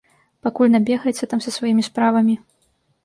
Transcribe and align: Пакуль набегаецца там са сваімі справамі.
Пакуль 0.47 0.71
набегаецца 0.75 1.29
там 1.33 1.43
са 1.47 1.53
сваімі 1.59 1.83
справамі. 1.89 2.35